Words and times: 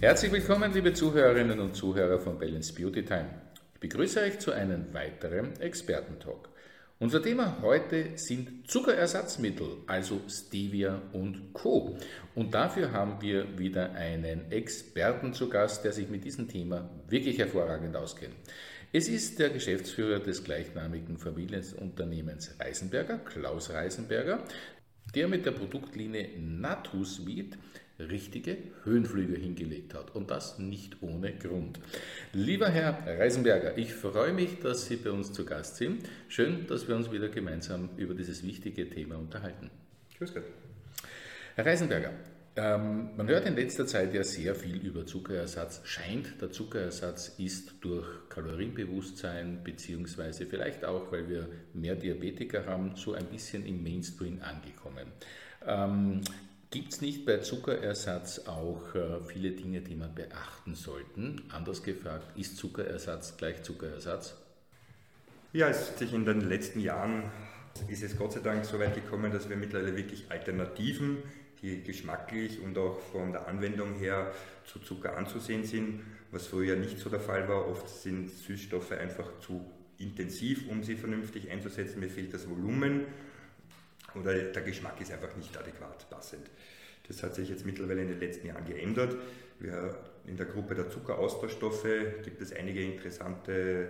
Herzlich 0.00 0.30
willkommen, 0.30 0.72
liebe 0.74 0.92
Zuhörerinnen 0.92 1.58
und 1.60 1.74
Zuhörer 1.74 2.18
von 2.18 2.38
Balance 2.38 2.74
Beauty 2.74 3.04
Time. 3.04 3.28
Ich 3.74 3.80
begrüße 3.80 4.20
euch 4.20 4.38
zu 4.38 4.52
einem 4.52 4.92
weiteren 4.92 5.58
Expertentalk. 5.58 6.48
Unser 6.98 7.22
Thema 7.22 7.58
heute 7.60 8.12
sind 8.16 8.70
Zuckerersatzmittel, 8.70 9.78
also 9.86 10.20
Stevia 10.28 11.02
und 11.12 11.52
Co. 11.52 11.98
Und 12.34 12.54
dafür 12.54 12.92
haben 12.92 13.20
wir 13.20 13.58
wieder 13.58 13.92
einen 13.92 14.50
Experten 14.50 15.34
zu 15.34 15.48
Gast, 15.48 15.84
der 15.84 15.92
sich 15.92 16.08
mit 16.08 16.24
diesem 16.24 16.48
Thema 16.48 16.88
wirklich 17.08 17.38
hervorragend 17.38 17.96
auskennt. 17.96 18.34
Es 18.96 19.08
ist 19.08 19.38
der 19.40 19.50
Geschäftsführer 19.50 20.20
des 20.20 20.42
gleichnamigen 20.42 21.18
Familienunternehmens 21.18 22.54
Reisenberger, 22.58 23.18
Klaus 23.18 23.68
Reisenberger, 23.68 24.42
der 25.14 25.28
mit 25.28 25.44
der 25.44 25.50
Produktlinie 25.50 26.30
Natusweet 26.38 27.58
richtige 27.98 28.56
Höhenflüge 28.84 29.36
hingelegt 29.38 29.92
hat. 29.92 30.16
Und 30.16 30.30
das 30.30 30.58
nicht 30.58 31.02
ohne 31.02 31.34
Grund. 31.34 31.78
Lieber 32.32 32.70
Herr 32.70 33.06
Reisenberger, 33.06 33.76
ich 33.76 33.92
freue 33.92 34.32
mich, 34.32 34.60
dass 34.60 34.86
Sie 34.86 34.96
bei 34.96 35.10
uns 35.10 35.30
zu 35.30 35.44
Gast 35.44 35.76
sind. 35.76 36.08
Schön, 36.28 36.66
dass 36.66 36.88
wir 36.88 36.96
uns 36.96 37.12
wieder 37.12 37.28
gemeinsam 37.28 37.90
über 37.98 38.14
dieses 38.14 38.44
wichtige 38.44 38.88
Thema 38.88 39.18
unterhalten. 39.18 39.70
Grüß 40.16 40.32
Gott. 40.32 40.44
Herr 41.54 41.66
Reisenberger, 41.66 42.12
ähm, 42.56 43.10
man 43.16 43.28
hört 43.28 43.46
in 43.46 43.54
letzter 43.54 43.86
Zeit 43.86 44.14
ja 44.14 44.24
sehr 44.24 44.54
viel 44.54 44.76
über 44.76 45.04
Zuckerersatz. 45.04 45.82
Scheint, 45.84 46.40
der 46.40 46.50
Zuckerersatz 46.50 47.34
ist 47.38 47.74
durch 47.82 48.06
Kalorienbewusstsein, 48.30 49.62
beziehungsweise 49.62 50.46
vielleicht 50.46 50.84
auch, 50.84 51.12
weil 51.12 51.28
wir 51.28 51.48
mehr 51.74 51.94
Diabetiker 51.96 52.64
haben, 52.66 52.96
so 52.96 53.12
ein 53.12 53.26
bisschen 53.26 53.66
im 53.66 53.82
Mainstream 53.82 54.40
angekommen. 54.42 55.12
Ähm, 55.66 56.22
Gibt 56.70 56.92
es 56.92 57.00
nicht 57.00 57.24
bei 57.24 57.38
Zuckerersatz 57.38 58.46
auch 58.46 58.94
äh, 58.94 59.20
viele 59.26 59.52
Dinge, 59.52 59.82
die 59.82 59.94
man 59.94 60.14
beachten 60.14 60.74
sollte? 60.74 61.36
Anders 61.50 61.82
gefragt, 61.82 62.36
ist 62.36 62.56
Zuckerersatz 62.56 63.36
gleich 63.36 63.62
Zuckerersatz? 63.62 64.34
Ja, 65.52 65.68
es 65.68 65.90
hat 65.90 65.98
sich 65.98 66.12
in 66.12 66.24
den 66.24 66.40
letzten 66.40 66.80
Jahren 66.80 67.30
ist 67.88 68.02
es 68.02 68.16
Gott 68.16 68.32
sei 68.32 68.40
Dank 68.40 68.64
so 68.64 68.78
weit 68.78 68.94
gekommen, 68.94 69.32
dass 69.32 69.48
wir 69.48 69.56
mittlerweile 69.56 69.96
wirklich 69.96 70.30
Alternativen, 70.30 71.18
die 71.62 71.82
geschmacklich 71.82 72.60
und 72.60 72.76
auch 72.78 72.98
von 72.98 73.32
der 73.32 73.48
Anwendung 73.48 73.94
her 73.94 74.32
zu 74.64 74.78
Zucker 74.78 75.16
anzusehen 75.16 75.64
sind, 75.64 76.02
was 76.30 76.46
früher 76.46 76.76
nicht 76.76 76.98
so 76.98 77.08
der 77.08 77.20
Fall 77.20 77.48
war. 77.48 77.68
Oft 77.68 77.88
sind 77.88 78.30
Süßstoffe 78.30 78.92
einfach 78.92 79.38
zu 79.40 79.64
intensiv, 79.98 80.68
um 80.68 80.82
sie 80.82 80.96
vernünftig 80.96 81.50
einzusetzen. 81.50 82.00
Mir 82.00 82.10
fehlt 82.10 82.34
das 82.34 82.48
Volumen 82.48 83.06
oder 84.14 84.34
der 84.34 84.62
Geschmack 84.62 85.00
ist 85.00 85.12
einfach 85.12 85.34
nicht 85.36 85.56
adäquat 85.56 86.08
passend. 86.10 86.50
Das 87.08 87.22
hat 87.22 87.34
sich 87.34 87.48
jetzt 87.48 87.64
mittlerweile 87.64 88.02
in 88.02 88.08
den 88.08 88.20
letzten 88.20 88.48
Jahren 88.48 88.64
geändert. 88.64 89.16
Wir, 89.58 89.96
in 90.26 90.36
der 90.36 90.46
Gruppe 90.46 90.74
der 90.74 90.90
Zuckeraustauschstoffe 90.90 91.86
gibt 92.24 92.40
es 92.42 92.52
einige 92.52 92.82
interessante 92.82 93.88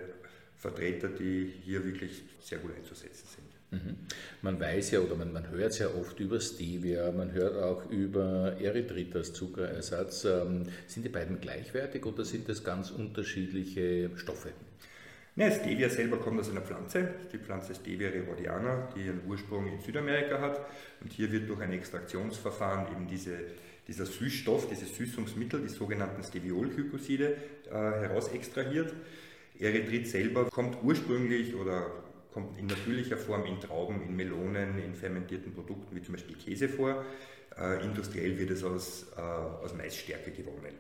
Vertreter, 0.56 1.09
die 1.09 1.53
hier 1.62 1.84
wirklich 1.84 2.22
sehr 2.41 2.59
gut 2.59 2.77
einzusetzen 2.77 3.27
sind. 3.27 3.56
Mhm. 3.70 3.97
Man 4.42 4.61
weiß 4.61 4.92
ja 4.92 5.00
oder 5.00 5.17
man, 5.17 5.33
man 5.33 5.50
hört 5.50 5.72
sehr 5.72 5.97
oft 5.97 6.20
über 6.20 6.39
Stevia, 6.41 7.11
man 7.11 7.33
hört 7.33 7.56
auch 7.56 7.91
über 7.91 8.56
Erythrit 8.61 9.14
als 9.17 9.33
Zuckerersatz. 9.33 10.25
Ähm, 10.25 10.64
sind 10.86 11.05
die 11.05 11.09
beiden 11.09 11.41
gleichwertig 11.41 12.06
oder 12.06 12.25
sind 12.25 12.48
das 12.48 12.62
ganz 12.62 12.91
unterschiedliche 12.91 14.11
Stoffe? 14.17 14.50
Ja, 15.34 15.50
Stevia 15.50 15.91
selber 15.91 16.17
kommt 16.17 16.41
aus 16.41 16.48
einer 16.48 16.62
Pflanze, 16.62 17.11
die 17.31 17.37
Pflanze 17.37 17.75
Stevia 17.75 18.09
rewodiana, 18.09 18.89
die 18.97 19.05
ihren 19.05 19.20
Ursprung 19.27 19.67
in 19.67 19.81
Südamerika 19.81 20.41
hat. 20.41 20.61
Und 21.03 21.12
hier 21.12 21.31
wird 21.31 21.47
durch 21.48 21.61
ein 21.61 21.72
Extraktionsverfahren 21.72 22.91
eben 22.91 23.06
diese, 23.06 23.32
dieser 23.87 24.06
Süßstoff, 24.06 24.69
dieses 24.71 24.97
Süßungsmittel, 24.97 25.60
die 25.60 25.69
sogenannten 25.69 26.22
Steviolglykoside, 26.22 27.37
äh, 27.69 27.75
herausextrahiert. 27.75 28.94
Erythrit 29.59 30.09
selber 30.09 30.47
kommt 30.47 30.78
ursprünglich 30.82 31.55
oder 31.55 31.91
kommt 32.37 32.59
in 32.59 32.67
natürlicher 32.67 33.17
Form 33.17 33.47
in 33.47 33.59
Trauben, 33.59 34.03
in 34.03 34.15
Melonen, 34.15 34.79
in 34.79 34.95
fermentierten 34.95 35.55
Produkten 35.55 35.97
wie 35.97 36.03
zum 36.03 36.17
Beispiel 36.17 36.37
Käse 36.37 36.69
vor. 36.69 37.03
Äh, 37.59 37.83
industriell 37.83 38.39
wird 38.39 38.51
es 38.51 38.63
aus, 38.63 39.07
äh, 39.17 39.21
aus 39.23 39.75
Maisstärke 39.75 40.33
gewonnen. 40.33 40.75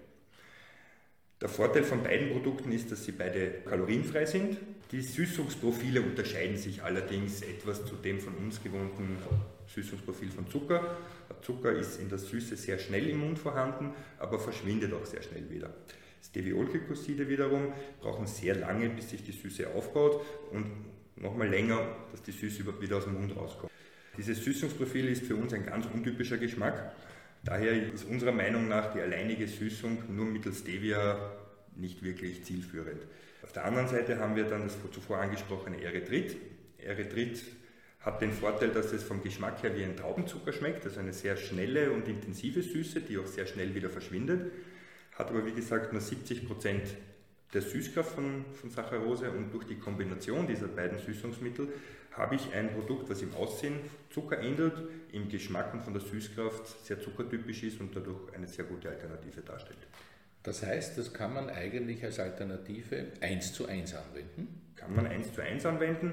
Der 1.40 1.48
Vorteil 1.48 1.82
von 1.82 2.02
beiden 2.02 2.30
Produkten 2.30 2.72
ist, 2.72 2.92
dass 2.92 3.06
sie 3.06 3.12
beide 3.12 3.62
kalorienfrei 3.64 4.26
sind. 4.26 4.58
Die 4.92 5.00
Süßungsprofile 5.00 6.02
unterscheiden 6.02 6.58
sich 6.58 6.82
allerdings 6.82 7.40
etwas 7.40 7.86
zu 7.86 7.94
dem 7.94 8.20
von 8.20 8.34
uns 8.34 8.62
gewohnten 8.62 9.16
Süßungsprofil 9.74 10.28
von 10.28 10.50
Zucker. 10.50 10.98
Zucker 11.40 11.72
ist 11.72 11.98
in 11.98 12.10
der 12.10 12.18
Süße 12.18 12.56
sehr 12.56 12.78
schnell 12.78 13.08
im 13.08 13.20
Mund 13.20 13.38
vorhanden, 13.38 13.94
aber 14.18 14.38
verschwindet 14.38 14.92
auch 14.92 15.06
sehr 15.06 15.22
schnell 15.22 15.48
wieder. 15.48 15.72
Steviolglykoside 16.22 17.30
wiederum 17.30 17.72
brauchen 18.02 18.26
sehr 18.26 18.56
lange, 18.56 18.90
bis 18.90 19.08
sich 19.08 19.24
die 19.24 19.32
Süße 19.32 19.70
aufbaut 19.74 20.20
und 20.52 20.66
nochmal 21.16 21.48
länger, 21.48 21.86
dass 22.12 22.22
die 22.22 22.32
Süße 22.32 22.64
wieder 22.80 22.96
aus 22.96 23.04
dem 23.04 23.14
Mund 23.14 23.36
rauskommt. 23.36 23.72
Dieses 24.16 24.42
Süßungsprofil 24.44 25.08
ist 25.08 25.24
für 25.24 25.36
uns 25.36 25.52
ein 25.52 25.66
ganz 25.66 25.86
untypischer 25.92 26.38
Geschmack. 26.38 26.92
Daher 27.44 27.92
ist 27.92 28.04
unserer 28.04 28.32
Meinung 28.32 28.68
nach 28.68 28.92
die 28.92 29.00
alleinige 29.00 29.46
Süßung 29.46 30.04
nur 30.14 30.26
mittels 30.26 30.60
Stevia 30.60 31.32
nicht 31.76 32.02
wirklich 32.02 32.44
zielführend. 32.44 33.02
Auf 33.42 33.52
der 33.52 33.64
anderen 33.64 33.88
Seite 33.88 34.18
haben 34.18 34.34
wir 34.34 34.44
dann 34.44 34.64
das 34.64 34.76
zuvor 34.90 35.18
angesprochene 35.18 35.82
Erythrit. 35.82 36.36
Erythrit 36.78 37.42
hat 38.00 38.22
den 38.22 38.32
Vorteil, 38.32 38.70
dass 38.70 38.92
es 38.92 39.02
vom 39.02 39.22
Geschmack 39.22 39.62
her 39.62 39.76
wie 39.76 39.84
ein 39.84 39.96
Traubenzucker 39.96 40.52
schmeckt, 40.52 40.84
also 40.84 41.00
eine 41.00 41.12
sehr 41.12 41.36
schnelle 41.36 41.90
und 41.90 42.08
intensive 42.08 42.62
Süße, 42.62 43.00
die 43.00 43.18
auch 43.18 43.26
sehr 43.26 43.46
schnell 43.46 43.74
wieder 43.74 43.90
verschwindet, 43.90 44.52
hat 45.12 45.28
aber 45.28 45.44
wie 45.44 45.52
gesagt 45.52 45.92
nur 45.92 46.00
70 46.00 46.46
Prozent 46.46 46.82
der 47.52 47.62
Süßkraft 47.62 48.14
von, 48.14 48.44
von 48.54 48.70
Saccharose 48.70 49.30
und 49.30 49.52
durch 49.52 49.64
die 49.66 49.76
Kombination 49.76 50.46
dieser 50.46 50.68
beiden 50.68 50.98
Süßungsmittel 50.98 51.68
habe 52.12 52.34
ich 52.34 52.52
ein 52.54 52.72
Produkt, 52.72 53.08
was 53.10 53.22
im 53.22 53.34
Aussehen 53.34 53.74
Zucker 54.10 54.40
ähnelt, 54.40 54.74
im 55.12 55.28
Geschmack 55.28 55.72
und 55.74 55.82
von 55.82 55.92
der 55.92 56.02
Süßkraft 56.02 56.84
sehr 56.84 57.00
zuckertypisch 57.00 57.62
ist 57.62 57.80
und 57.80 57.94
dadurch 57.94 58.32
eine 58.34 58.48
sehr 58.48 58.64
gute 58.64 58.88
Alternative 58.88 59.42
darstellt. 59.42 59.78
Das 60.42 60.64
heißt, 60.64 60.96
das 60.96 61.12
kann 61.12 61.34
man 61.34 61.50
eigentlich 61.50 62.04
als 62.04 62.20
Alternative 62.20 63.06
1 63.20 63.52
zu 63.52 63.66
1 63.66 63.94
anwenden? 63.94 64.62
Kann 64.76 64.94
man 64.94 65.06
1 65.06 65.34
zu 65.34 65.42
1 65.42 65.66
anwenden. 65.66 66.12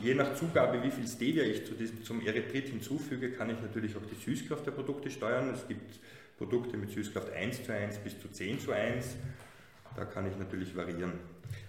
Je 0.00 0.14
nach 0.14 0.34
Zugabe, 0.34 0.82
wie 0.82 0.90
viel 0.90 1.06
Stevia 1.06 1.44
ich 1.44 1.64
zu 1.64 1.74
diesem, 1.74 2.04
zum 2.04 2.24
Erythrit 2.26 2.68
hinzufüge, 2.68 3.32
kann 3.32 3.48
ich 3.48 3.60
natürlich 3.60 3.96
auch 3.96 4.04
die 4.04 4.22
Süßkraft 4.22 4.66
der 4.66 4.72
Produkte 4.72 5.10
steuern. 5.10 5.54
Es 5.54 5.66
gibt 5.66 6.00
Produkte 6.36 6.76
mit 6.76 6.90
Süßkraft 6.90 7.32
1 7.32 7.64
zu 7.64 7.72
1 7.72 7.98
bis 7.98 8.20
zu 8.20 8.28
10 8.28 8.60
zu 8.60 8.72
1 8.72 9.16
da 9.96 10.04
kann 10.04 10.30
ich 10.30 10.36
natürlich 10.36 10.76
variieren. 10.76 11.12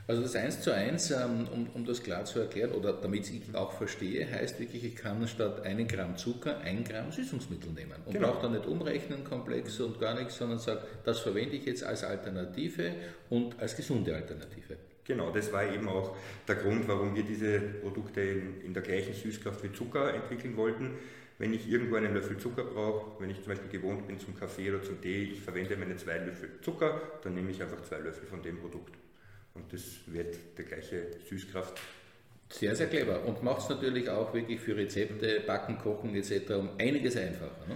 Also 0.05 0.21
das 0.21 0.35
1 0.35 0.61
zu 0.61 0.73
1, 0.73 1.11
ähm, 1.11 1.47
um, 1.53 1.67
um 1.73 1.85
das 1.85 2.03
klar 2.03 2.25
zu 2.25 2.39
erklären, 2.39 2.71
oder 2.71 2.93
damit 2.93 3.29
ich 3.29 3.55
auch 3.55 3.71
verstehe, 3.71 4.29
heißt 4.29 4.59
wirklich, 4.59 4.83
ich 4.83 4.95
kann 4.95 5.25
statt 5.27 5.65
einen 5.65 5.87
Gramm 5.87 6.17
Zucker 6.17 6.59
ein 6.59 6.83
Gramm 6.83 7.11
Süßungsmittel 7.11 7.71
nehmen 7.71 7.95
und 8.05 8.13
genau. 8.13 8.31
brauche 8.31 8.43
dann 8.43 8.51
nicht 8.53 8.65
umrechnen, 8.65 9.23
komplex 9.23 9.79
und 9.79 9.99
gar 9.99 10.15
nichts, 10.15 10.37
sondern 10.37 10.59
sage, 10.59 10.81
das 11.05 11.19
verwende 11.19 11.55
ich 11.55 11.65
jetzt 11.65 11.83
als 11.83 12.03
Alternative 12.03 12.91
und 13.29 13.57
als 13.59 13.75
gesunde 13.77 14.13
Alternative. 14.13 14.75
Genau, 15.05 15.31
das 15.31 15.51
war 15.51 15.65
eben 15.65 15.87
auch 15.87 16.15
der 16.47 16.55
Grund, 16.55 16.87
warum 16.87 17.15
wir 17.15 17.23
diese 17.23 17.59
Produkte 17.59 18.21
in, 18.21 18.61
in 18.61 18.73
der 18.73 18.83
gleichen 18.83 19.13
Süßkraft 19.13 19.63
wie 19.63 19.71
Zucker 19.71 20.13
entwickeln 20.13 20.55
wollten 20.57 20.91
wenn 21.39 21.53
ich 21.53 21.67
irgendwo 21.67 21.95
einen 21.95 22.13
Löffel 22.13 22.37
Zucker 22.37 22.63
brauche, 22.63 23.21
wenn 23.21 23.29
ich 23.29 23.37
zum 23.37 23.47
Beispiel 23.53 23.69
gewohnt 23.69 24.07
bin 24.07 24.19
zum 24.19 24.37
Kaffee 24.37 24.69
oder 24.69 24.83
zum 24.83 25.01
Tee, 25.01 25.23
ich 25.23 25.41
verwende 25.41 25.75
meine 25.77 25.95
zwei 25.97 26.17
Löffel 26.17 26.49
Zucker, 26.61 27.01
dann 27.23 27.33
nehme 27.33 27.51
ich 27.51 27.61
einfach 27.61 27.81
zwei 27.81 27.99
Löffel 27.99 28.27
von 28.27 28.41
dem 28.41 28.59
Produkt. 28.59 28.95
Und 29.55 29.71
das 29.71 29.81
wird 30.07 30.35
die 30.57 30.63
gleiche 30.63 31.07
Süßkraft. 31.27 31.79
Sehr, 32.49 32.75
sehr 32.75 32.87
clever. 32.87 33.25
Und 33.25 33.41
macht 33.43 33.61
es 33.61 33.69
natürlich 33.69 34.09
auch 34.09 34.33
wirklich 34.33 34.59
für 34.59 34.75
Rezepte, 34.75 35.41
Backen, 35.45 35.79
Kochen 35.79 36.15
etc. 36.15 36.51
um 36.51 36.69
einiges 36.77 37.17
einfacher. 37.17 37.67
Ne? 37.67 37.75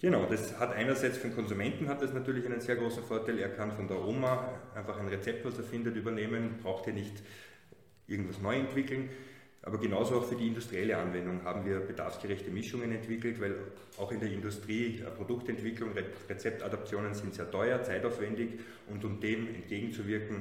Genau, 0.00 0.26
das 0.26 0.58
hat 0.58 0.74
einerseits 0.74 1.16
für 1.16 1.28
den 1.28 1.36
Konsumenten 1.36 1.88
hat 1.88 2.02
das 2.02 2.12
natürlich 2.12 2.44
einen 2.44 2.60
sehr 2.60 2.76
großen 2.76 3.02
Vorteil. 3.02 3.38
Er 3.38 3.48
kann 3.48 3.72
von 3.72 3.88
der 3.88 4.04
Oma 4.04 4.48
einfach 4.74 4.98
ein 4.98 5.08
Rezept, 5.08 5.44
was 5.44 5.56
er 5.58 5.64
findet, 5.64 5.96
übernehmen, 5.96 6.58
braucht 6.62 6.84
hier 6.84 6.92
nicht 6.92 7.22
irgendwas 8.06 8.40
neu 8.40 8.56
entwickeln. 8.56 9.08
Aber 9.66 9.78
genauso 9.78 10.18
auch 10.18 10.24
für 10.24 10.36
die 10.36 10.46
industrielle 10.46 10.96
Anwendung 10.96 11.42
haben 11.42 11.66
wir 11.66 11.80
bedarfsgerechte 11.80 12.50
Mischungen 12.50 12.92
entwickelt, 12.92 13.40
weil 13.40 13.56
auch 13.98 14.12
in 14.12 14.20
der 14.20 14.30
Industrie 14.30 15.00
äh, 15.00 15.10
Produktentwicklung, 15.10 15.90
Rezeptadaptionen 16.28 17.14
sind 17.14 17.34
sehr 17.34 17.50
teuer, 17.50 17.82
zeitaufwendig 17.82 18.60
und 18.88 19.04
um 19.04 19.18
dem 19.20 19.48
entgegenzuwirken, 19.52 20.36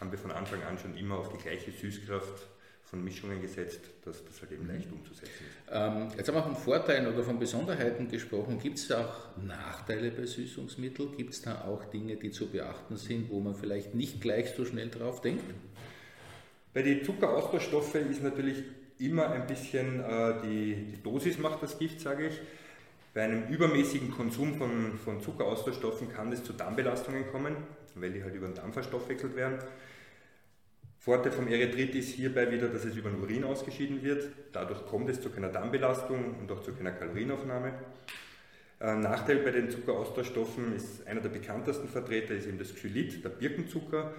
haben 0.00 0.10
wir 0.10 0.18
von 0.18 0.32
Anfang 0.32 0.60
an 0.64 0.76
schon 0.76 0.96
immer 0.96 1.18
auf 1.18 1.28
die 1.28 1.38
gleiche 1.38 1.70
Süßkraft 1.70 2.48
von 2.82 3.04
Mischungen 3.04 3.40
gesetzt, 3.40 3.80
dass 4.04 4.24
das 4.24 4.42
halt 4.42 4.50
eben 4.50 4.66
leicht 4.66 4.90
umzusetzen 4.90 5.28
ist. 5.28 5.70
Ähm, 5.70 6.08
jetzt 6.16 6.26
haben 6.26 6.34
wir 6.34 6.42
von 6.42 6.56
Vorteilen 6.56 7.06
oder 7.06 7.22
von 7.22 7.38
Besonderheiten 7.38 8.08
gesprochen. 8.08 8.58
Gibt 8.58 8.78
es 8.78 8.90
auch 8.90 9.36
Nachteile 9.36 10.10
bei 10.10 10.26
Süßungsmitteln? 10.26 11.16
Gibt 11.16 11.32
es 11.32 11.42
da 11.42 11.62
auch 11.62 11.84
Dinge, 11.84 12.16
die 12.16 12.32
zu 12.32 12.50
beachten 12.50 12.96
sind, 12.96 13.30
wo 13.30 13.38
man 13.38 13.54
vielleicht 13.54 13.94
nicht 13.94 14.20
gleich 14.20 14.50
so 14.50 14.64
schnell 14.64 14.90
drauf 14.90 15.20
denkt? 15.20 15.44
Bei 16.74 16.82
den 16.82 17.04
Zuckeraustauschstoffen 17.04 18.10
ist 18.10 18.20
natürlich 18.20 18.64
immer 18.98 19.30
ein 19.30 19.46
bisschen 19.46 20.00
äh, 20.00 20.34
die, 20.42 20.74
die 20.74 21.02
Dosis 21.04 21.38
macht 21.38 21.62
das 21.62 21.78
Gift, 21.78 22.00
sage 22.00 22.26
ich. 22.26 22.40
Bei 23.14 23.22
einem 23.22 23.46
übermäßigen 23.46 24.10
Konsum 24.10 24.56
von, 24.56 24.98
von 24.98 25.22
Zuckeraustauschstoffen 25.22 26.12
kann 26.12 26.32
es 26.32 26.42
zu 26.42 26.52
Darmbelastungen 26.52 27.30
kommen, 27.30 27.56
weil 27.94 28.10
die 28.10 28.24
halt 28.24 28.34
über 28.34 28.48
den 28.48 28.56
Darm 28.56 28.72
verstoffwechselt 28.72 29.36
werden. 29.36 29.60
Vorteil 30.98 31.30
vom 31.30 31.46
Erythrit 31.46 31.94
ist 31.94 32.08
hierbei 32.08 32.50
wieder, 32.50 32.66
dass 32.66 32.84
es 32.84 32.96
über 32.96 33.10
den 33.10 33.20
Urin 33.20 33.44
ausgeschieden 33.44 34.02
wird. 34.02 34.26
Dadurch 34.52 34.84
kommt 34.86 35.08
es 35.10 35.20
zu 35.20 35.30
keiner 35.30 35.50
Darmbelastung 35.50 36.40
und 36.40 36.50
auch 36.50 36.62
zu 36.62 36.72
keiner 36.72 36.90
Kalorienaufnahme. 36.90 37.72
Ein 38.80 39.00
Nachteil 39.02 39.36
bei 39.36 39.52
den 39.52 39.70
Zuckeraustauschstoffen 39.70 40.74
ist 40.74 41.06
einer 41.06 41.20
der 41.20 41.28
bekanntesten 41.28 41.88
Vertreter 41.88 42.34
ist 42.34 42.48
eben 42.48 42.58
das 42.58 42.74
Xylit, 42.74 43.22
der 43.22 43.28
Birkenzucker 43.28 44.12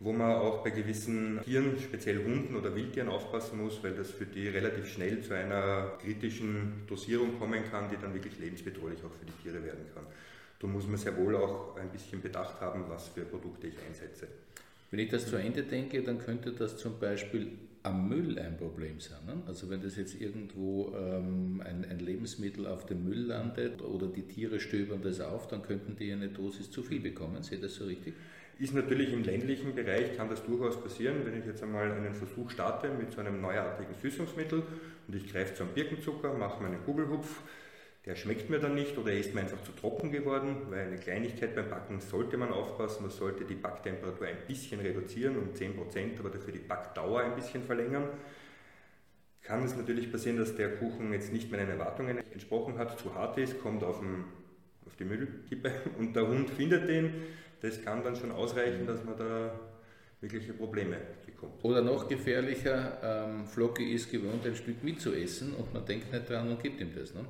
wo 0.00 0.12
man 0.12 0.32
auch 0.32 0.64
bei 0.64 0.70
gewissen 0.70 1.40
Tieren, 1.44 1.78
speziell 1.78 2.24
Hunden 2.24 2.56
oder 2.56 2.74
Wildtieren, 2.74 3.10
aufpassen 3.10 3.62
muss, 3.62 3.82
weil 3.82 3.92
das 3.92 4.10
für 4.10 4.24
die 4.24 4.48
relativ 4.48 4.88
schnell 4.88 5.20
zu 5.20 5.34
einer 5.34 5.98
kritischen 6.02 6.84
Dosierung 6.86 7.38
kommen 7.38 7.62
kann, 7.70 7.90
die 7.90 7.96
dann 7.96 8.14
wirklich 8.14 8.38
lebensbedrohlich 8.38 8.98
auch 9.04 9.12
für 9.12 9.26
die 9.26 9.42
Tiere 9.42 9.62
werden 9.62 9.84
kann. 9.94 10.06
Da 10.58 10.66
muss 10.66 10.86
man 10.86 10.96
sehr 10.96 11.16
wohl 11.16 11.36
auch 11.36 11.76
ein 11.76 11.90
bisschen 11.90 12.22
Bedacht 12.22 12.60
haben, 12.62 12.84
was 12.88 13.08
für 13.08 13.22
Produkte 13.22 13.66
ich 13.66 13.76
einsetze. 13.86 14.26
Wenn 14.90 15.00
ich 15.00 15.10
das 15.10 15.26
zu 15.26 15.36
Ende 15.36 15.62
denke, 15.62 16.02
dann 16.02 16.18
könnte 16.18 16.52
das 16.52 16.78
zum 16.78 16.98
Beispiel 16.98 17.52
am 17.82 18.08
Müll 18.08 18.38
ein 18.38 18.56
Problem 18.56 19.00
sein. 19.00 19.24
Ne? 19.26 19.42
Also 19.46 19.70
wenn 19.70 19.82
das 19.82 19.96
jetzt 19.96 20.20
irgendwo 20.20 20.92
ähm, 20.96 21.62
ein, 21.64 21.84
ein, 21.88 21.98
Lebensmittel 21.98 22.66
auf 22.66 22.84
dem 22.86 23.04
Müll 23.04 23.26
landet 23.26 23.80
oder 23.80 24.06
die 24.06 24.22
Tiere 24.22 24.60
stöbern 24.60 25.00
das 25.02 25.20
auf, 25.20 25.48
dann 25.48 25.62
könnten 25.62 25.96
die 25.96 26.12
eine 26.12 26.28
Dosis 26.28 26.70
zu 26.70 26.82
viel 26.82 27.00
bekommen. 27.00 27.42
Seht 27.42 27.60
ihr 27.60 27.68
das 27.68 27.76
so 27.76 27.84
richtig? 27.84 28.14
Ist 28.60 28.74
natürlich 28.74 29.10
im 29.14 29.24
ländlichen 29.24 29.74
Bereich, 29.74 30.18
kann 30.18 30.28
das 30.28 30.44
durchaus 30.44 30.78
passieren, 30.82 31.24
wenn 31.24 31.38
ich 31.38 31.46
jetzt 31.46 31.62
einmal 31.62 31.90
einen 31.90 32.14
Versuch 32.14 32.50
starte 32.50 32.90
mit 32.90 33.10
so 33.10 33.20
einem 33.20 33.40
neuartigen 33.40 33.94
Süßungsmittel 33.94 34.62
und 35.08 35.16
ich 35.16 35.32
greife 35.32 35.54
zu 35.54 35.62
einem 35.62 35.72
Birkenzucker, 35.72 36.34
mache 36.34 36.62
meinen 36.62 36.84
Kugelhupf, 36.84 37.40
der 38.04 38.16
schmeckt 38.16 38.50
mir 38.50 38.58
dann 38.58 38.74
nicht 38.74 38.98
oder 38.98 39.12
er 39.12 39.20
ist 39.20 39.34
mir 39.34 39.40
einfach 39.40 39.62
zu 39.62 39.72
trocken 39.72 40.12
geworden, 40.12 40.56
weil 40.68 40.88
eine 40.88 40.98
Kleinigkeit 40.98 41.54
beim 41.54 41.70
Backen 41.70 42.00
sollte 42.00 42.36
man 42.36 42.52
aufpassen, 42.52 43.04
man 43.04 43.10
sollte 43.10 43.46
die 43.46 43.54
Backtemperatur 43.54 44.26
ein 44.26 44.36
bisschen 44.46 44.80
reduzieren 44.80 45.38
um 45.38 45.54
10%, 45.54 46.18
aber 46.18 46.28
dafür 46.28 46.52
die 46.52 46.58
Backdauer 46.58 47.22
ein 47.22 47.36
bisschen 47.36 47.62
verlängern. 47.62 48.10
Kann 49.40 49.64
es 49.64 49.74
natürlich 49.74 50.12
passieren, 50.12 50.36
dass 50.36 50.54
der 50.54 50.76
Kuchen 50.76 51.14
jetzt 51.14 51.32
nicht 51.32 51.50
meinen 51.50 51.70
Erwartungen 51.70 52.18
entsprochen 52.30 52.76
hat, 52.76 53.00
zu 53.00 53.14
hart 53.14 53.38
ist, 53.38 53.58
kommt 53.62 53.82
auf, 53.82 54.00
den, 54.00 54.24
auf 54.84 54.96
die 54.96 55.04
Müllkippe 55.04 55.72
und 55.98 56.14
der 56.14 56.28
Hund 56.28 56.50
findet 56.50 56.90
den, 56.90 57.14
das 57.60 57.82
kann 57.82 58.02
dann 58.02 58.16
schon 58.16 58.32
ausreichen, 58.32 58.86
dass 58.86 59.04
man 59.04 59.16
da 59.16 59.52
wirkliche 60.20 60.52
Probleme 60.52 60.96
bekommt. 61.24 61.64
Oder 61.64 61.80
noch 61.80 62.08
gefährlicher, 62.08 62.98
ähm, 63.02 63.46
Flocki 63.46 63.94
ist 63.94 64.10
gewohnt, 64.10 64.46
ein 64.46 64.54
Stück 64.54 64.82
mitzuessen 64.82 65.54
und 65.54 65.72
man 65.72 65.84
denkt 65.84 66.12
nicht 66.12 66.28
dran 66.28 66.48
und 66.48 66.62
gibt 66.62 66.80
ihm 66.80 66.94
das. 66.94 67.14
Ne? 67.14 67.24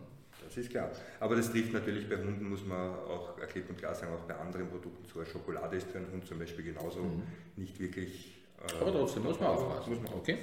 Das 0.45 0.57
ist 0.57 0.71
klar. 0.71 0.91
Aber 1.21 1.37
das 1.37 1.51
trifft 1.53 1.73
natürlich 1.73 2.09
bei 2.09 2.17
Hunden, 2.17 2.49
muss 2.49 2.65
man 2.65 2.91
auch 2.91 3.37
klipp 3.49 3.69
und 3.69 3.79
klar 3.79 3.95
sagen, 3.95 4.13
auch 4.13 4.27
bei 4.27 4.35
anderen 4.35 4.69
Produkten. 4.69 5.07
So 5.07 5.21
eine 5.21 5.29
Schokolade 5.29 5.77
ist 5.77 5.89
für 5.89 5.99
einen 5.99 6.11
Hund 6.11 6.27
zum 6.27 6.41
Beispiel 6.41 6.65
genauso 6.65 7.01
mhm. 7.03 7.23
nicht 7.57 7.79
wirklich 7.79 8.40
aber 8.81 8.93
trotzdem 8.93 9.23
muss 9.23 9.41
man 9.41 9.49
aufpassen. 9.49 9.99
Okay. 10.15 10.37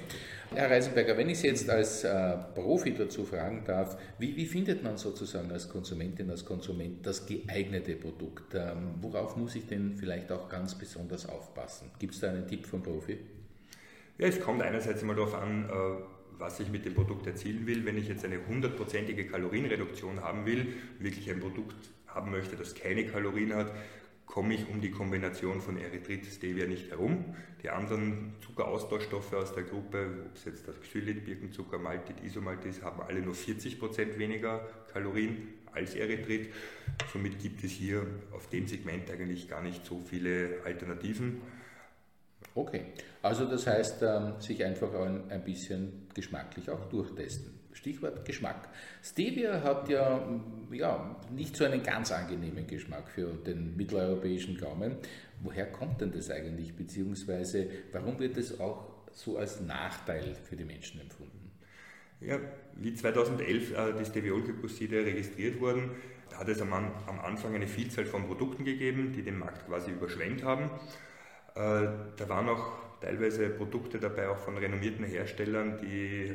Herr 0.54 0.70
Reisenberger, 0.70 1.16
wenn 1.16 1.28
ich 1.28 1.38
Sie 1.38 1.46
jetzt 1.46 1.68
als 1.68 2.04
äh, 2.04 2.36
Profi 2.54 2.94
dazu 2.94 3.24
fragen 3.24 3.62
darf, 3.64 3.96
wie, 4.18 4.34
wie, 4.34 4.46
findet 4.46 4.82
man 4.82 4.96
sozusagen 4.96 5.52
als 5.52 5.68
Konsumentin, 5.68 6.30
als 6.30 6.44
Konsument 6.44 7.06
das 7.06 7.26
geeignete 7.26 7.94
Produkt? 7.94 8.54
Ähm, 8.54 8.94
worauf 9.00 9.36
muss 9.36 9.54
ich 9.54 9.66
denn 9.66 9.94
vielleicht 9.94 10.32
auch 10.32 10.48
ganz 10.48 10.74
besonders 10.74 11.28
aufpassen? 11.28 11.90
Gibt 11.98 12.14
es 12.14 12.20
da 12.20 12.30
einen 12.30 12.46
Tipp 12.46 12.66
vom 12.66 12.82
Profi? 12.82 13.18
Ja, 14.18 14.26
es 14.26 14.40
kommt 14.40 14.62
einerseits 14.62 15.02
mal 15.02 15.14
darauf 15.14 15.34
an, 15.34 15.68
äh, 15.68 15.72
was 16.38 16.58
ich 16.60 16.70
mit 16.70 16.84
dem 16.86 16.94
Produkt 16.94 17.26
erzielen 17.26 17.66
will. 17.66 17.84
Wenn 17.84 17.98
ich 17.98 18.08
jetzt 18.08 18.24
eine 18.24 18.44
hundertprozentige 18.46 19.26
Kalorienreduktion 19.26 20.22
haben 20.22 20.46
will, 20.46 20.74
wirklich 20.98 21.30
ein 21.30 21.40
Produkt 21.40 21.76
haben 22.06 22.30
möchte, 22.30 22.56
das 22.56 22.74
keine 22.74 23.06
Kalorien 23.06 23.54
hat, 23.54 23.70
komme 24.38 24.54
ich 24.54 24.68
um 24.68 24.80
die 24.80 24.92
Kombination 24.92 25.60
von 25.60 25.76
Erythrit 25.78 26.24
Stevia 26.24 26.64
nicht 26.68 26.92
herum. 26.92 27.24
Die 27.64 27.70
anderen 27.70 28.34
Zuckeraustauschstoffe 28.40 29.32
aus 29.32 29.52
der 29.52 29.64
Gruppe, 29.64 30.26
ob 30.26 30.36
es 30.36 30.44
jetzt 30.44 30.68
das 30.68 30.80
Xylit, 30.80 31.24
Birkenzucker, 31.24 31.76
Maltit, 31.76 32.22
Isomaltit 32.22 32.80
haben 32.84 33.02
alle 33.02 33.20
nur 33.20 33.34
40% 33.34 34.16
weniger 34.16 34.60
Kalorien 34.92 35.38
als 35.72 35.96
Erythrit. 35.96 36.54
Somit 37.12 37.40
gibt 37.40 37.64
es 37.64 37.72
hier 37.72 38.06
auf 38.30 38.46
dem 38.46 38.68
Segment 38.68 39.10
eigentlich 39.10 39.48
gar 39.48 39.60
nicht 39.60 39.84
so 39.84 40.00
viele 40.08 40.60
Alternativen. 40.64 41.40
Okay, 42.54 42.92
also 43.22 43.44
das 43.44 43.66
heißt, 43.66 44.04
ähm, 44.04 44.34
sich 44.38 44.64
einfach 44.64 44.94
ein 44.94 45.42
bisschen 45.42 46.06
geschmacklich 46.14 46.70
auch 46.70 46.88
durchtesten. 46.88 47.57
Stichwort 47.78 48.24
Geschmack. 48.24 48.68
Stevia 49.02 49.62
hat 49.62 49.88
ja, 49.88 50.20
ja 50.72 51.16
nicht 51.30 51.56
so 51.56 51.64
einen 51.64 51.82
ganz 51.82 52.10
angenehmen 52.10 52.66
Geschmack 52.66 53.08
für 53.08 53.32
den 53.32 53.76
mitteleuropäischen 53.76 54.58
Gaumen. 54.58 54.96
Woher 55.42 55.66
kommt 55.70 56.00
denn 56.00 56.10
das 56.10 56.28
eigentlich, 56.30 56.74
beziehungsweise 56.74 57.68
warum 57.92 58.18
wird 58.18 58.36
es 58.36 58.58
auch 58.58 58.84
so 59.12 59.38
als 59.38 59.60
Nachteil 59.60 60.34
für 60.34 60.56
die 60.56 60.64
Menschen 60.64 61.00
empfunden? 61.00 61.52
Ja, 62.20 62.40
wie 62.74 62.94
2011 62.94 63.72
äh, 63.72 63.92
die 63.96 64.04
Steviolglycoside 64.04 65.04
registriert 65.04 65.60
wurden, 65.60 65.92
hat 66.36 66.48
es 66.48 66.60
am, 66.60 66.72
am, 66.72 67.20
Anfang 67.20 67.54
eine 67.54 67.68
Vielzahl 67.68 68.06
von 68.06 68.26
Produkten 68.26 68.64
gegeben, 68.64 69.12
die 69.12 69.22
den 69.22 69.38
Markt 69.38 69.66
quasi 69.66 69.92
überschwemmt 69.92 70.42
haben. 70.42 70.64
Äh, 71.54 71.86
da 72.16 72.28
waren 72.28 72.48
auch 72.48 72.72
teilweise 73.00 73.48
Produkte 73.50 74.00
dabei, 74.00 74.28
auch 74.28 74.38
von 74.38 74.58
renommierten 74.58 75.04
Herstellern, 75.04 75.78
die 75.78 76.24
äh, 76.24 76.34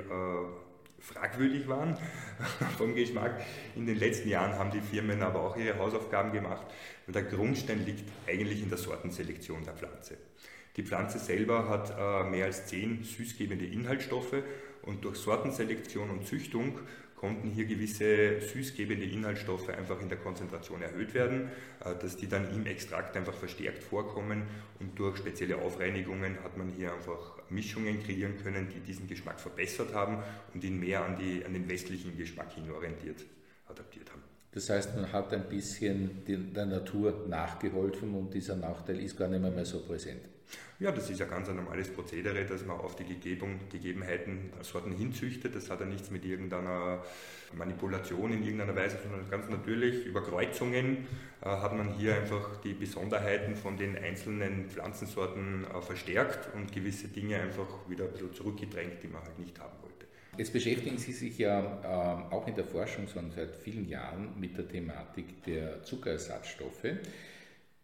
fragwürdig 1.03 1.67
waren 1.67 1.97
vom 2.77 2.95
Geschmack. 2.95 3.41
In 3.75 3.85
den 3.85 3.97
letzten 3.97 4.29
Jahren 4.29 4.57
haben 4.57 4.71
die 4.71 4.79
Firmen 4.79 5.21
aber 5.21 5.41
auch 5.41 5.57
ihre 5.57 5.77
Hausaufgaben 5.77 6.31
gemacht. 6.31 6.65
Und 7.05 7.15
der 7.15 7.23
Grundstein 7.23 7.85
liegt 7.85 8.09
eigentlich 8.27 8.63
in 8.63 8.69
der 8.69 8.77
Sortenselektion 8.77 9.63
der 9.65 9.73
Pflanze. 9.73 10.17
Die 10.77 10.83
Pflanze 10.83 11.19
selber 11.19 11.67
hat 11.69 11.93
äh, 11.97 12.29
mehr 12.29 12.45
als 12.45 12.65
zehn 12.67 13.03
süßgebende 13.03 13.65
Inhaltsstoffe 13.65 14.41
und 14.81 15.03
durch 15.03 15.17
Sortenselektion 15.17 16.09
und 16.09 16.25
Züchtung 16.25 16.79
konnten 17.23 17.51
hier 17.51 17.63
gewisse 17.63 18.41
süßgebende 18.41 19.05
Inhaltsstoffe 19.05 19.69
einfach 19.69 20.01
in 20.01 20.09
der 20.09 20.17
Konzentration 20.17 20.81
erhöht 20.81 21.13
werden, 21.13 21.49
äh, 21.79 21.95
dass 21.95 22.17
die 22.17 22.27
dann 22.27 22.53
im 22.53 22.65
Extrakt 22.65 23.15
einfach 23.15 23.33
verstärkt 23.33 23.81
vorkommen 23.81 24.43
und 24.81 24.99
durch 24.99 25.19
spezielle 25.19 25.55
Aufreinigungen 25.55 26.43
hat 26.43 26.57
man 26.57 26.67
hier 26.67 26.93
einfach 26.93 27.37
Mischungen 27.49 28.03
kreieren 28.03 28.33
können, 28.43 28.67
die 28.67 28.81
diesen 28.81 29.07
Geschmack 29.07 29.39
verbessert 29.39 29.93
haben 29.93 30.21
und 30.53 30.65
ihn 30.65 30.81
mehr 30.81 31.05
an, 31.05 31.17
die, 31.17 31.45
an 31.45 31.53
den 31.53 31.69
westlichen 31.69 32.17
Geschmack 32.17 32.51
hin 32.55 32.69
orientiert 32.69 33.23
adaptiert 33.69 34.11
haben. 34.11 34.32
Das 34.53 34.69
heißt, 34.69 34.95
man 34.95 35.11
hat 35.11 35.33
ein 35.33 35.49
bisschen 35.49 36.23
der 36.27 36.65
Natur 36.65 37.25
nachgeholfen 37.27 38.13
und 38.13 38.33
dieser 38.33 38.55
Nachteil 38.55 38.99
ist 38.99 39.17
gar 39.17 39.27
nicht 39.27 39.41
mehr, 39.41 39.65
so 39.65 39.79
präsent. 39.79 40.21
Ja, 40.79 40.91
das 40.91 41.09
ist 41.09 41.19
ja 41.19 41.25
ganz 41.25 41.49
ein 41.49 41.55
normales 41.55 41.89
Prozedere, 41.89 42.45
dass 42.45 42.65
man 42.65 42.77
auf 42.77 42.95
die 42.95 43.05
Gegebung, 43.05 43.59
Gegebenheiten 43.71 44.51
Sorten 44.61 44.91
hinzüchtet. 44.91 45.55
Das 45.55 45.69
hat 45.69 45.79
ja 45.79 45.85
nichts 45.85 46.11
mit 46.11 46.25
irgendeiner 46.25 47.01
Manipulation 47.55 48.33
in 48.33 48.43
irgendeiner 48.43 48.75
Weise, 48.75 48.97
sondern 49.01 49.29
ganz 49.29 49.49
natürlich 49.49 50.05
über 50.05 50.21
Kreuzungen 50.21 51.07
äh, 51.41 51.45
hat 51.45 51.75
man 51.75 51.93
hier 51.93 52.15
einfach 52.15 52.57
die 52.61 52.73
Besonderheiten 52.73 53.55
von 53.55 53.77
den 53.77 53.97
einzelnen 53.97 54.69
Pflanzensorten 54.69 55.65
äh, 55.65 55.81
verstärkt 55.81 56.53
und 56.53 56.71
gewisse 56.71 57.07
Dinge 57.07 57.39
einfach 57.39 57.67
wieder 57.87 58.05
ein 58.05 58.11
bisschen 58.11 58.33
zurückgedrängt, 58.33 59.01
die 59.03 59.07
man 59.07 59.23
halt 59.23 59.39
nicht 59.39 59.57
haben 59.59 59.73
wollte. 59.81 59.92
Jetzt 60.35 60.51
beschäftigen 60.51 60.97
Sie 60.97 61.11
sich 61.11 61.37
ja 61.37 61.59
äh, 61.61 62.33
auch 62.33 62.47
in 62.47 62.55
der 62.55 62.65
Forschung 62.65 63.07
schon 63.07 63.29
seit 63.31 63.55
vielen 63.55 63.87
Jahren 63.87 64.39
mit 64.39 64.57
der 64.57 64.67
Thematik 64.67 65.43
der 65.43 65.83
Zuckerersatzstoffe. 65.83 66.87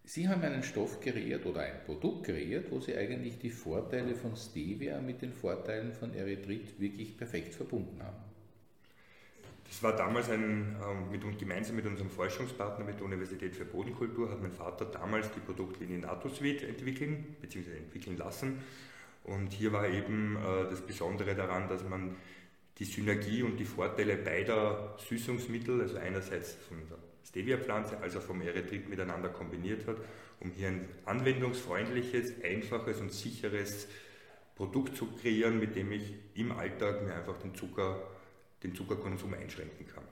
Sie 0.04 0.28
haben 0.28 0.42
einen 0.42 0.64
Stoff 0.64 1.00
kreiert 1.00 1.46
oder 1.46 1.62
ein 1.62 1.84
Produkt 1.86 2.26
kreiert, 2.26 2.72
wo 2.72 2.80
Sie 2.80 2.98
eigentlich 2.98 3.38
die 3.38 3.52
Vorteile 3.52 4.16
von 4.16 4.36
Stevia 4.36 5.00
mit 5.00 5.22
den 5.22 5.32
Vorteilen 5.32 5.94
von 5.94 6.16
Erythrit 6.16 6.80
wirklich 6.80 7.16
perfekt 7.16 7.54
verbunden 7.54 8.02
haben. 8.02 8.18
Das 9.68 9.84
war 9.84 9.96
damals 9.96 10.32
ein, 10.32 10.76
ähm, 10.84 11.12
mit, 11.12 11.38
gemeinsam 11.38 11.76
mit 11.76 11.86
unserem 11.86 12.10
Forschungspartner 12.10 12.84
mit 12.84 12.98
der 12.98 13.06
Universität 13.06 13.56
für 13.56 13.66
Bodenkultur, 13.66 14.32
hat 14.32 14.42
mein 14.42 14.52
Vater 14.52 14.86
damals 14.86 15.30
die 15.32 15.40
Produktlinie 15.40 16.00
NatoSuite 16.00 16.68
entwickeln 16.68 17.36
bzw. 17.40 17.78
entwickeln 17.78 18.18
lassen. 18.18 18.58
Und 19.26 19.54
hier 19.54 19.72
war 19.72 19.88
eben 19.88 20.38
äh, 20.38 20.70
das 20.72 20.82
Besondere 20.82 21.36
daran, 21.36 21.70
dass 21.70 21.88
man 21.88 22.16
die 22.80 22.86
Synergie 22.86 23.44
und 23.44 23.58
die 23.58 23.66
Vorteile 23.66 24.16
beider 24.16 24.96
Süßungsmittel, 25.08 25.82
also 25.82 25.98
einerseits 25.98 26.54
von 26.54 26.78
der 26.90 26.98
Stevia-Pflanze 27.28 27.98
als 28.00 28.16
auch 28.16 28.22
vom 28.22 28.42
Erythrit 28.42 28.88
miteinander 28.90 29.30
kombiniert 29.30 29.86
hat, 29.86 29.98
um 30.40 30.52
hier 30.52 30.70
ein 30.70 30.88
anwendungsfreundliches, 31.06 32.42
einfaches 32.44 33.02
und 33.02 33.12
sicheres 33.12 33.88
Produkt 34.56 34.96
zu 34.96 35.08
kreieren, 35.08 35.60
mit 35.60 35.76
dem 35.76 35.92
ich 35.92 36.14
im 36.36 36.54
Alltag 36.54 37.04
mir 37.04 37.14
einfach 37.14 37.38
den, 37.38 37.54
Zucker, 37.54 38.02
den 38.64 38.74
Zuckerkonsum 38.74 39.34
einschränken 39.34 39.86
kann. 39.88 40.04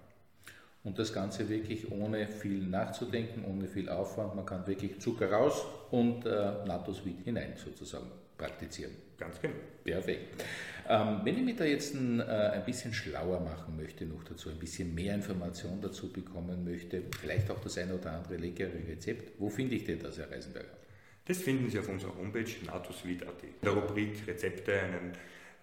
Und 0.83 0.99
das 0.99 1.13
Ganze 1.13 1.49
wirklich 1.49 1.91
ohne 1.91 2.27
viel 2.27 2.65
nachzudenken, 2.65 3.45
ohne 3.45 3.67
viel 3.67 3.89
Aufwand. 3.89 4.35
Man 4.35 4.45
kann 4.45 4.67
wirklich 4.67 4.99
Zucker 4.99 5.31
raus 5.31 5.65
und 5.91 6.25
äh, 6.25 6.65
Natosweet 6.65 7.23
hinein 7.25 7.55
sozusagen 7.57 8.09
praktizieren. 8.37 8.91
Ganz 9.17 9.41
genau. 9.41 9.55
Perfekt. 9.83 10.43
Ähm, 10.87 11.21
wenn 11.23 11.37
ich 11.37 11.43
mich 11.43 11.55
da 11.55 11.65
jetzt 11.65 11.95
ein, 11.95 12.19
äh, 12.19 12.23
ein 12.23 12.63
bisschen 12.65 12.93
schlauer 12.93 13.41
machen 13.41 13.75
möchte, 13.75 14.05
noch 14.05 14.23
dazu, 14.23 14.49
ein 14.49 14.59
bisschen 14.59 14.93
mehr 14.95 15.15
Informationen 15.15 15.81
dazu 15.81 16.11
bekommen 16.11 16.63
möchte, 16.63 17.03
vielleicht 17.19 17.49
auch 17.51 17.59
das 17.59 17.77
eine 17.77 17.95
oder 17.95 18.13
andere 18.13 18.37
leckere 18.37 18.87
Rezept, 18.87 19.39
wo 19.39 19.49
finde 19.49 19.75
ich 19.75 19.85
denn 19.85 19.99
das, 19.99 20.17
Herr 20.17 20.31
Reisenberger? 20.31 20.77
Das 21.25 21.39
finden 21.39 21.69
Sie 21.69 21.77
auf 21.77 21.89
unserer 21.89 22.15
Homepage 22.15 22.49
natosweet.at. 22.65 23.43
In 23.43 23.49
der 23.61 23.73
Rubrik 23.73 24.25
Rezepte 24.27 24.79
einen, 24.79 25.11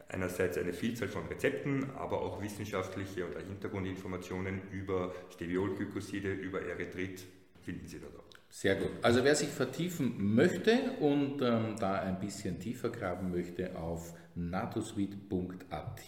einerseits 0.08 0.58
eine 0.58 0.74
Vielzahl 0.74 1.08
von 1.08 1.26
Rezepten, 1.26 1.90
aber 1.96 2.20
auch 2.20 2.42
wissenschaftliche 2.42 3.26
oder 3.26 3.40
Hintergrundinformationen 3.40 4.60
über 4.72 5.14
Steviolglykoside, 5.32 6.32
über 6.32 6.60
Erythrit 6.60 7.24
finden 7.62 7.86
Sie 7.86 7.98
dort 7.98 8.14
auch. 8.18 8.23
Sehr 8.56 8.76
gut. 8.76 8.92
Also 9.02 9.24
wer 9.24 9.34
sich 9.34 9.48
vertiefen 9.48 10.14
möchte 10.36 10.92
und 11.00 11.42
ähm, 11.42 11.74
da 11.80 11.94
ein 11.94 12.20
bisschen 12.20 12.60
tiefer 12.60 12.88
graben 12.88 13.32
möchte, 13.32 13.76
auf 13.76 14.14
natosweet.at 14.34 16.00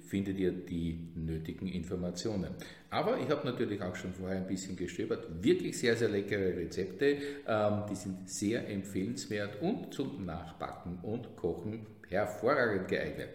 findet 0.00 0.38
ihr 0.38 0.52
die 0.52 1.10
nötigen 1.14 1.68
Informationen. 1.68 2.50
Aber 2.90 3.18
ich 3.18 3.28
habe 3.28 3.46
natürlich 3.46 3.82
auch 3.82 3.94
schon 3.96 4.12
vorher 4.14 4.38
ein 4.38 4.46
bisschen 4.46 4.76
gestöbert. 4.76 5.26
Wirklich 5.42 5.78
sehr, 5.78 5.96
sehr 5.96 6.08
leckere 6.08 6.56
Rezepte. 6.56 7.18
Ähm, 7.46 7.82
die 7.90 7.96
sind 7.96 8.28
sehr 8.28 8.68
empfehlenswert 8.68 9.60
und 9.60 9.92
zum 9.92 10.24
Nachbacken 10.24 10.98
und 11.02 11.36
Kochen 11.36 11.86
hervorragend 12.08 12.88
geeignet. 12.88 13.30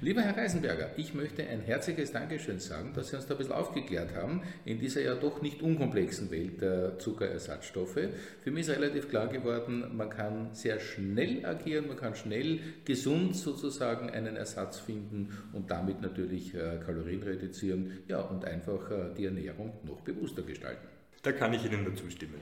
Lieber 0.00 0.20
Herr 0.20 0.36
Reisenberger, 0.36 0.90
ich 0.96 1.14
möchte 1.14 1.46
ein 1.46 1.60
herzliches 1.60 2.12
Dankeschön 2.12 2.58
sagen, 2.58 2.92
dass 2.94 3.08
Sie 3.08 3.16
uns 3.16 3.26
da 3.26 3.34
ein 3.34 3.38
bisschen 3.38 3.52
aufgeklärt 3.52 4.14
haben 4.16 4.42
in 4.64 4.80
dieser 4.80 5.00
ja 5.00 5.14
doch 5.14 5.42
nicht 5.42 5.62
unkomplexen 5.62 6.30
Welt 6.30 6.60
der 6.60 6.98
Zuckerersatzstoffe. 6.98 8.00
Für 8.42 8.50
mich 8.50 8.66
ist 8.66 8.76
relativ 8.76 9.08
klar 9.08 9.28
geworden, 9.28 9.96
man 9.96 10.10
kann 10.10 10.48
sehr 10.52 10.80
schnell 10.80 11.46
agieren, 11.46 11.86
man 11.86 11.96
kann 11.96 12.16
schnell 12.16 12.58
gesund 12.84 13.36
sozusagen 13.36 13.85
einen 13.86 14.36
Ersatz 14.36 14.78
finden 14.78 15.30
und 15.52 15.70
damit 15.70 16.00
natürlich 16.00 16.54
äh, 16.54 16.78
Kalorien 16.84 17.22
reduzieren 17.22 17.92
ja, 18.08 18.20
und 18.20 18.44
einfach 18.44 18.90
äh, 18.90 19.14
die 19.16 19.26
Ernährung 19.26 19.72
noch 19.84 20.00
bewusster 20.00 20.42
gestalten. 20.42 20.95
Da 21.26 21.32
kann 21.32 21.52
ich 21.52 21.64
Ihnen 21.64 21.82
nur 21.82 21.96
zustimmen. 21.96 22.40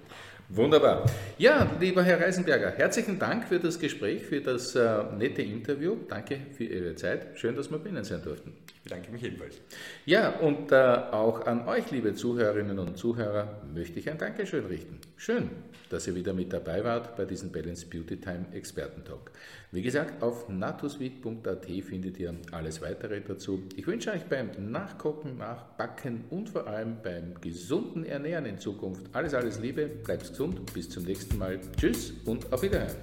Wunderbar. 0.50 1.06
Ja, 1.38 1.66
lieber 1.80 2.02
Herr 2.02 2.20
Reisenberger, 2.20 2.70
herzlichen 2.72 3.18
Dank 3.18 3.48
für 3.48 3.58
das 3.58 3.78
Gespräch, 3.78 4.24
für 4.24 4.42
das 4.42 4.74
äh, 4.74 5.04
nette 5.16 5.40
Interview. 5.40 5.96
Danke 6.06 6.38
für 6.54 6.64
Ihre 6.64 6.94
Zeit. 6.94 7.28
Schön, 7.38 7.56
dass 7.56 7.70
wir 7.70 7.78
bei 7.78 7.88
Ihnen 7.88 8.04
sein 8.04 8.22
durften. 8.22 8.52
Ich 8.66 8.82
bedanke 8.82 9.10
mich 9.10 9.24
ebenfalls. 9.24 9.58
Ja, 10.04 10.28
und 10.28 10.70
äh, 10.70 10.74
auch 10.76 11.46
an 11.46 11.66
euch, 11.66 11.90
liebe 11.90 12.14
Zuhörerinnen 12.14 12.78
und 12.78 12.98
Zuhörer, 12.98 13.62
möchte 13.72 13.98
ich 13.98 14.10
ein 14.10 14.18
Dankeschön 14.18 14.66
richten. 14.66 15.00
Schön, 15.16 15.48
dass 15.88 16.06
ihr 16.06 16.14
wieder 16.14 16.34
mit 16.34 16.52
dabei 16.52 16.84
wart 16.84 17.16
bei 17.16 17.24
diesem 17.24 17.50
Balance 17.50 17.86
Beauty 17.86 18.18
Time 18.18 18.44
Expertentalk. 18.52 19.30
Wie 19.72 19.80
gesagt, 19.80 20.22
auf 20.22 20.48
natusweet.at 20.48 21.64
findet 21.82 22.18
ihr 22.18 22.34
alles 22.52 22.82
weitere 22.82 23.20
dazu. 23.20 23.62
Ich 23.76 23.86
wünsche 23.86 24.12
euch 24.12 24.24
beim 24.24 24.50
Nachkochen, 24.70 25.38
Nachbacken 25.38 26.24
und 26.30 26.50
vor 26.50 26.66
allem 26.66 26.98
beim 27.02 27.40
gesunden 27.40 28.04
Ernähren 28.04 28.44
in 28.44 28.58
Zukunft 28.74 29.06
alles, 29.12 29.34
alles 29.34 29.60
Liebe. 29.60 29.86
Bleibt 29.86 30.28
gesund. 30.28 30.72
Bis 30.74 30.90
zum 30.90 31.04
nächsten 31.04 31.38
Mal. 31.38 31.60
Tschüss 31.76 32.12
und 32.24 32.52
auf 32.52 32.62
Wiederhören. 32.62 32.96